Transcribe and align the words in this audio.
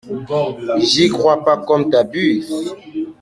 J'y 0.79 1.09
crois 1.09 1.45
pas 1.45 1.57
comme 1.57 1.91
t'abuses! 1.91 2.51